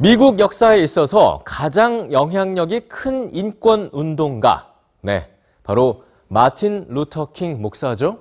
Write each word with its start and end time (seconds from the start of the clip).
미국 0.00 0.38
역사에 0.38 0.78
있어서 0.78 1.40
가장 1.44 2.12
영향력이 2.12 2.82
큰 2.82 3.34
인권 3.34 3.90
운동가. 3.92 4.72
네, 5.00 5.28
바로 5.64 6.04
마틴 6.28 6.86
루터 6.88 7.32
킹 7.32 7.60
목사죠. 7.60 8.18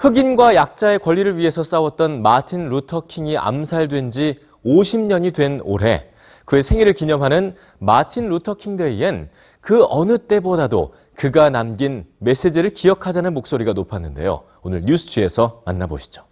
흑인과 0.00 0.56
약자의 0.56 0.98
권리를 0.98 1.36
위해서 1.36 1.62
싸웠던 1.62 2.22
마틴 2.22 2.68
루터 2.68 3.02
킹이 3.06 3.38
암살된 3.38 4.10
지 4.10 4.40
50년이 4.66 5.32
된 5.32 5.60
올해 5.62 6.08
그의 6.44 6.64
생일을 6.64 6.94
기념하는 6.94 7.54
마틴 7.78 8.28
루터 8.28 8.54
킹 8.54 8.76
데이엔 8.76 9.30
그 9.60 9.86
어느 9.88 10.18
때보다도 10.18 10.94
그가 11.14 11.48
남긴 11.48 12.06
메시지를 12.18 12.70
기억하자는 12.70 13.34
목소리가 13.34 13.72
높았는데요. 13.72 14.42
오늘 14.62 14.82
뉴스G에서 14.82 15.62
만나보시죠. 15.64 16.27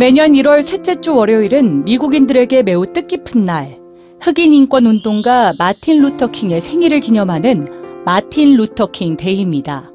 매년 0.00 0.32
1월 0.32 0.62
셋째 0.62 0.98
주 0.98 1.14
월요일은 1.14 1.84
미국인들에게 1.84 2.62
매우 2.62 2.86
뜻깊은 2.86 3.44
날. 3.44 3.78
흑인 4.18 4.54
인권 4.54 4.86
운동가 4.86 5.52
마틴 5.58 6.00
루터 6.00 6.30
킹의 6.30 6.62
생일을 6.62 7.00
기념하는 7.00 7.68
마틴 8.06 8.56
루터 8.56 8.92
킹 8.92 9.18
데이입니다. 9.18 9.90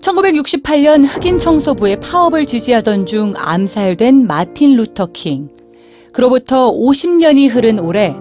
1968년 0.00 1.04
흑인 1.06 1.38
청소부의 1.38 2.00
파업을 2.00 2.46
지지하던 2.46 3.06
중 3.06 3.34
암살된 3.36 4.26
마틴 4.26 4.74
루터 4.74 5.12
킹. 5.12 5.50
그로부터 6.12 6.72
50년이 6.72 7.48
흐른 7.48 7.78
올해 7.78 8.12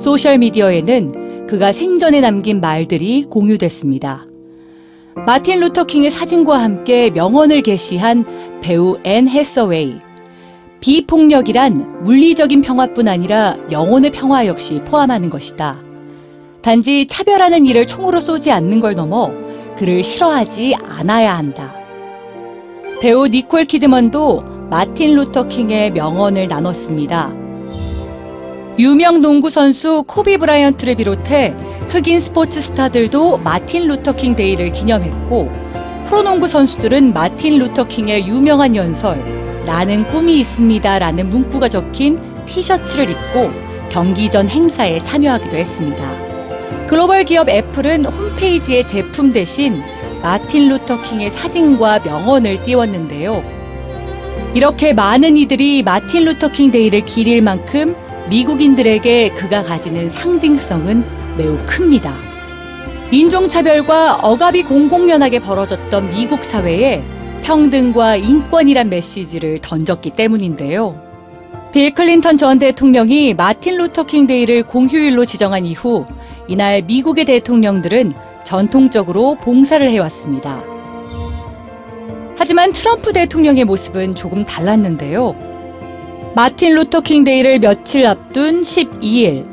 소셜미디어에는 0.00 1.46
그가 1.46 1.70
생전에 1.70 2.20
남긴 2.20 2.60
말들이 2.60 3.26
공유됐습니다. 3.30 4.26
마틴 5.24 5.60
루터 5.60 5.84
킹의 5.84 6.10
사진과 6.10 6.60
함께 6.60 7.10
명언을 7.10 7.62
게시한 7.62 8.60
배우 8.60 8.98
앤 9.04 9.28
해서웨이. 9.28 10.00
비폭력이란 10.82 12.02
물리적인 12.02 12.60
평화뿐 12.60 13.06
아니라 13.06 13.56
영혼의 13.70 14.10
평화 14.10 14.46
역시 14.46 14.82
포함하는 14.84 15.30
것이다. 15.30 15.78
단지 16.60 17.06
차별하는 17.06 17.66
이를 17.66 17.86
총으로 17.86 18.18
쏘지 18.18 18.50
않는 18.50 18.80
걸 18.80 18.96
넘어 18.96 19.30
그를 19.78 20.02
싫어하지 20.02 20.74
않아야 20.84 21.38
한다. 21.38 21.72
배우 23.00 23.28
니콜 23.28 23.66
키드먼도 23.66 24.42
마틴 24.70 25.14
루터 25.14 25.46
킹의 25.46 25.92
명언을 25.92 26.48
나눴습니다. 26.48 27.32
유명 28.80 29.20
농구 29.20 29.50
선수 29.50 30.02
코비 30.08 30.36
브라이언트를 30.36 30.96
비롯해 30.96 31.54
흑인 31.90 32.18
스포츠 32.18 32.60
스타들도 32.60 33.38
마틴 33.38 33.86
루터 33.86 34.16
킹 34.16 34.34
데이를 34.34 34.72
기념했고 34.72 35.48
프로농구 36.06 36.48
선수들은 36.48 37.12
마틴 37.12 37.58
루터 37.58 37.86
킹의 37.86 38.26
유명한 38.26 38.74
연설 38.74 39.41
나는 39.64 40.06
꿈이 40.08 40.40
있습니다 40.40 40.98
라는 40.98 41.30
문구가 41.30 41.68
적힌 41.68 42.18
티셔츠를 42.46 43.10
입고 43.10 43.50
경기 43.88 44.30
전 44.30 44.48
행사에 44.48 45.02
참여하기도 45.02 45.56
했습니다. 45.56 46.32
글로벌 46.88 47.24
기업 47.24 47.48
애플은 47.48 48.06
홈페이지에 48.06 48.84
제품 48.84 49.32
대신 49.32 49.82
마틴 50.22 50.68
루터 50.68 51.00
킹의 51.00 51.30
사진과 51.30 52.00
명언을 52.00 52.62
띄웠는데요. 52.64 53.42
이렇게 54.54 54.92
많은 54.92 55.36
이들이 55.36 55.82
마틴 55.82 56.24
루터 56.24 56.48
킹 56.52 56.70
데이를 56.70 57.04
기릴 57.04 57.40
만큼 57.42 57.94
미국인들에게 58.28 59.30
그가 59.30 59.62
가지는 59.62 60.10
상징성은 60.10 61.04
매우 61.36 61.58
큽니다. 61.66 62.14
인종차별과 63.10 64.16
억압이 64.16 64.62
공공연하게 64.62 65.40
벌어졌던 65.40 66.10
미국 66.10 66.44
사회에 66.44 67.02
평등과 67.42 68.16
인권이란 68.16 68.88
메시지를 68.88 69.58
던졌기 69.58 70.10
때문인데요. 70.10 71.00
빌 71.72 71.94
클린턴 71.94 72.36
전 72.36 72.58
대통령이 72.58 73.34
마틴 73.34 73.78
루터 73.78 74.04
킹 74.04 74.26
데이를 74.26 74.62
공휴일로 74.62 75.24
지정한 75.24 75.64
이후 75.64 76.06
이날 76.46 76.82
미국의 76.82 77.24
대통령들은 77.24 78.12
전통적으로 78.44 79.36
봉사를 79.36 79.88
해왔습니다. 79.88 80.62
하지만 82.36 82.72
트럼프 82.72 83.12
대통령의 83.12 83.64
모습은 83.64 84.14
조금 84.14 84.44
달랐는데요. 84.44 85.34
마틴 86.34 86.74
루터 86.74 87.00
킹 87.00 87.24
데이를 87.24 87.58
며칠 87.58 88.06
앞둔 88.06 88.62
12일, 88.62 89.46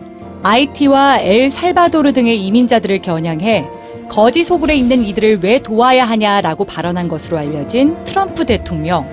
아이티와 0.43 1.19
엘 1.19 1.49
살바도르 1.49 2.13
등의 2.13 2.45
이민자들을 2.45 3.01
겨냥해 3.01 3.78
거지 4.09 4.43
소굴에 4.43 4.75
있는 4.75 5.05
이들을 5.05 5.39
왜 5.43 5.59
도와야 5.59 6.03
하냐라고 6.05 6.65
발언한 6.65 7.07
것으로 7.07 7.37
알려진 7.37 7.95
트럼프 8.03 8.43
대통령. 8.45 9.07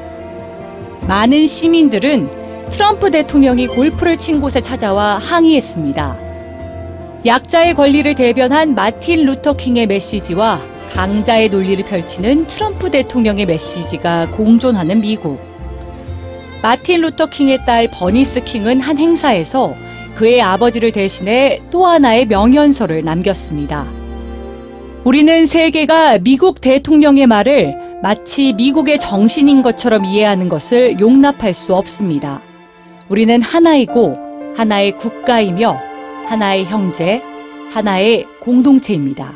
많은 1.07 1.47
시민들은 1.47 2.31
트럼프 2.71 3.11
대통령이 3.11 3.69
골프를 3.69 4.17
친 4.17 4.41
곳에 4.41 4.61
찾아와 4.61 5.19
항의했습니다. 5.19 6.17
약자의 7.27 7.75
권리를 7.75 8.15
대변한 8.15 8.75
마틴 8.75 9.25
루터 9.27 9.57
킹의 9.57 9.87
메시지와 9.87 10.61
강자의 10.93 11.51
논리를 11.51 11.85
펼치는 11.85 12.47
트럼프 12.47 12.91
대통령의 12.91 13.45
메시지가 13.45 14.31
공존하는 14.31 15.01
미국. 15.01 15.39
마틴 16.63 17.03
루터 17.03 17.27
킹의 17.27 17.67
딸 17.67 17.89
버니스 17.93 18.43
킹은 18.43 18.81
한 18.81 18.99
행사에서 18.99 19.75
그의 20.15 20.41
아버지를 20.41 20.91
대신해 20.91 21.61
또 21.71 21.87
하나의 21.87 22.27
명연설을 22.27 23.05
남겼습니다. 23.05 24.06
우리는 25.07 25.47
세계가 25.47 26.19
미국 26.19 26.61
대통령의 26.61 27.29
말을 27.29 28.01
마치 28.03 28.53
미국의 28.55 28.99
정신인 28.99 29.63
것처럼 29.63 30.05
이해하는 30.05 30.49
것을 30.49 30.99
용납할 30.99 31.55
수 31.55 31.77
없습니다. 31.77 32.43
우리는 33.09 33.41
하나이고 33.41 34.19
하나의 34.57 34.99
국가이며 34.99 35.79
하나의 36.27 36.65
형제, 36.65 37.23
하나의 37.71 38.27
공동체입니다. 38.41 39.33